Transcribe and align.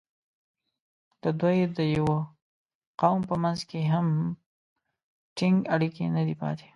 د 1.23 1.23
دوی 1.39 1.57
د 1.77 1.79
یوه 1.97 2.17
قوم 3.01 3.19
په 3.29 3.35
منځ 3.43 3.59
کې 3.69 3.79
هم 3.93 4.07
ټینګ 5.37 5.57
اړیکې 5.73 6.05
نه 6.15 6.23
دي 6.27 6.35
پاتې. 6.41 6.67